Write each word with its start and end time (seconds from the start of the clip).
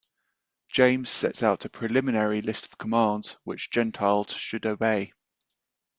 James 0.67 1.11
sets 1.11 1.43
out 1.43 1.63
a 1.63 1.69
preliminary 1.69 2.41
list 2.41 2.65
of 2.65 2.79
commands 2.79 3.37
which 3.43 3.69
Gentiles 3.69 4.31
should 4.31 4.65
obey. 4.65 5.13